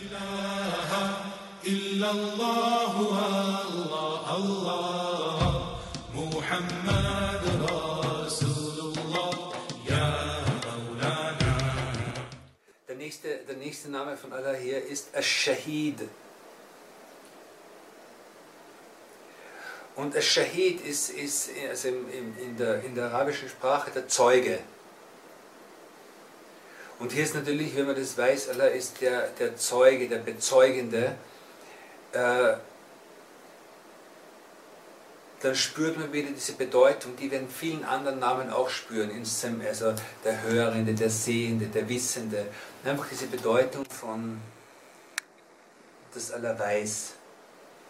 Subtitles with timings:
[0.00, 0.10] Der
[12.96, 16.08] nächste, der nächste Name von Allah hier ist Ash-Shahid.
[19.96, 24.60] Und Ash-Shahid ist, ist also in, in, der, in der arabischen Sprache der Zeuge.
[26.98, 31.14] Und hier ist natürlich, wenn man das weiß, Allah ist der, der Zeuge, der Bezeugende.
[32.12, 32.54] Äh,
[35.40, 39.10] dann spürt man wieder diese Bedeutung, die wir in vielen anderen Namen auch spüren.
[39.64, 42.46] Also der Hörende, der Sehende, der Wissende.
[42.84, 44.40] Einfach diese Bedeutung von,
[46.12, 47.12] dass Allah weiß.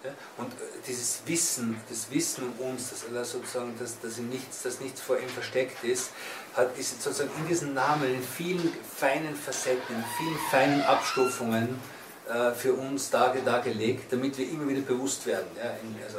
[0.05, 0.11] Ja?
[0.37, 4.63] Und äh, dieses Wissen, das Wissen um uns, dass Allah sozusagen, dass, dass ihm nichts,
[4.63, 6.11] dass nichts vor ihm versteckt ist,
[6.55, 11.81] hat, ist sozusagen in diesen Namen, in vielen feinen Facetten, in vielen feinen Abstufungen
[12.29, 15.49] äh, für uns darge, dargelegt, damit wir immer wieder bewusst werden.
[15.57, 15.71] Ja?
[15.83, 16.19] In, also,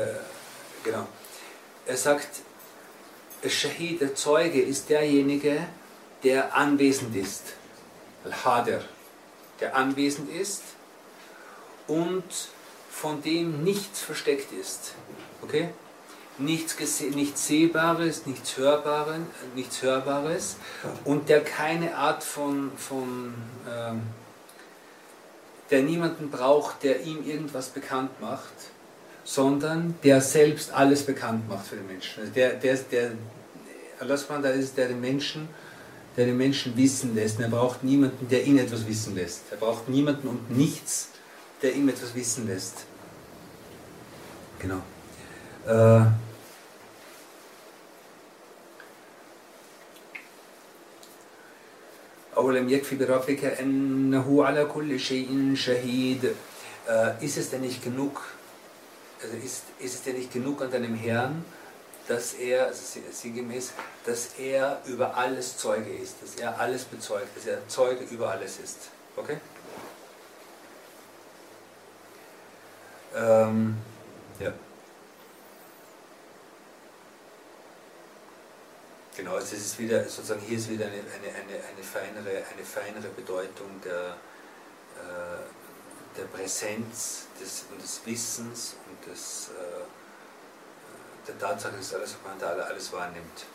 [0.00, 0.18] äh,
[0.82, 1.06] genau.
[1.86, 2.28] Er sagt,
[3.46, 5.66] Shahid, der Zeuge, ist derjenige,
[6.24, 7.44] der anwesend ist.
[8.24, 8.82] Al-Hadir,
[9.60, 10.62] der anwesend ist
[11.86, 12.24] und
[12.90, 14.94] von dem nichts versteckt ist.
[15.42, 15.68] Okay?
[16.38, 19.20] Nichts, nichts Sehbares, nichts Hörbares,
[19.54, 20.56] nichts Hörbares
[21.04, 23.34] und der keine Art von, von
[23.68, 24.02] ähm,
[25.70, 28.52] der niemanden braucht, der ihm irgendwas bekannt macht,
[29.24, 32.20] sondern der selbst alles bekannt macht für den Menschen.
[32.20, 33.10] Also der, der, der,
[34.00, 35.48] Allah ist der den Menschen,
[36.16, 37.38] der den Menschen wissen lässt.
[37.38, 39.42] Und er braucht niemanden, der ihn etwas wissen lässt.
[39.50, 41.10] Er braucht niemanden und nichts,
[41.61, 42.85] der ihm etwas wissen lässt.
[44.59, 44.81] Genau.
[45.67, 46.05] Äh,
[52.37, 56.35] أولم يكفي بربك أنه على كل شيء شهيد
[57.21, 58.21] Ist es denn nicht genug,
[59.21, 61.45] also ist, ist es denn nicht genug an deinem Herrn,
[62.09, 63.71] dass er, also sinngemäß,
[64.05, 68.59] dass er über alles Zeuge ist, dass er alles bezeugt, dass er Zeuge über alles
[68.61, 68.89] ist.
[69.15, 69.37] Okay?
[73.18, 73.76] Ähm,
[74.38, 74.52] ja.
[79.16, 83.08] Genau, es ist wieder, sozusagen hier ist wieder eine, eine, eine, eine, feinere, eine feinere
[83.08, 84.16] Bedeutung der,
[85.02, 92.16] äh, der Präsenz des, und des Wissens und des, äh, der Tatsache, dass alles,
[92.68, 93.46] alles wahrnimmt.